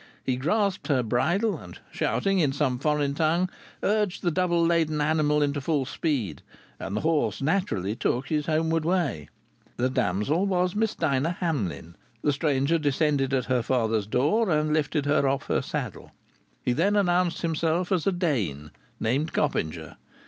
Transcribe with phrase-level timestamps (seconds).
[0.23, 3.49] He grasped her bridle, and shouting in some foreign tongue,
[3.83, 6.41] urged the double laden animal into full speed,
[6.79, 9.29] and the horse naturally took his homeward way.
[9.77, 11.93] The damsel was Miss Dinah Hamlyn.
[12.23, 16.11] The stranger descended at her father's door, and lifted her off her saddle.
[16.63, 19.97] He then announced himself as a Dane, named Coppinger.